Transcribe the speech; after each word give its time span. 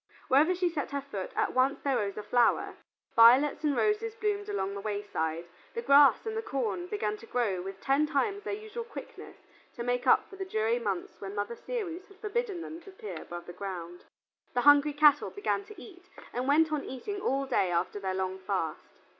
Wherever 0.29 0.55
she 0.55 0.67
set 0.67 0.89
her 0.89 1.01
foot 1.01 1.29
at 1.35 1.53
once 1.53 1.79
there 1.83 1.95
rose 1.97 2.17
a 2.17 2.23
flower: 2.23 2.75
violets 3.15 3.63
and 3.63 3.77
roses 3.77 4.15
bloomed 4.15 4.49
along 4.49 4.73
the 4.73 4.81
wayside; 4.81 5.45
the 5.75 5.83
grass 5.83 6.25
and 6.25 6.35
the 6.35 6.41
corn 6.41 6.87
began 6.87 7.17
to 7.17 7.27
grow 7.27 7.61
with 7.61 7.79
ten 7.81 8.07
times 8.07 8.41
their 8.43 8.51
usual 8.55 8.83
quickness 8.83 9.37
to 9.75 9.83
make 9.83 10.07
up 10.07 10.27
for 10.27 10.37
the 10.37 10.43
dreary 10.43 10.79
months 10.79 11.21
when 11.21 11.35
Mother 11.35 11.55
Ceres 11.55 12.07
had 12.07 12.17
forbidden 12.17 12.61
them 12.61 12.81
to 12.81 12.89
appear 12.89 13.21
above 13.21 13.45
ground. 13.55 14.05
The 14.55 14.61
hungry 14.61 14.93
cattle 14.93 15.29
began 15.29 15.65
to 15.65 15.79
eat, 15.79 16.09
and 16.33 16.47
went 16.47 16.71
on 16.71 16.83
eating 16.83 17.21
all 17.21 17.45
day 17.45 17.69
after 17.69 17.99
their 17.99 18.15
long 18.15 18.39
fast. 18.39 18.81